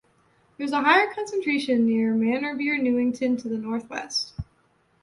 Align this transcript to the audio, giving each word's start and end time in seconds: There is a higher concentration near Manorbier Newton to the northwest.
There 0.57 0.65
is 0.65 0.71
a 0.71 0.81
higher 0.81 1.13
concentration 1.13 1.85
near 1.85 2.15
Manorbier 2.15 2.81
Newton 2.81 3.37
to 3.37 3.47
the 3.47 3.59
northwest. 3.59 4.33